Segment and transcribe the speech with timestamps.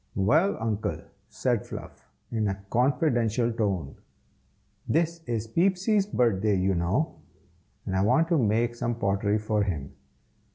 [0.15, 0.99] "Well, Uncle,"
[1.29, 3.97] said Fluff, in a confidential tone,
[4.89, 7.17] "this is Peepsy's birthday, you know,
[7.85, 9.91] and I want to make some pottery for him.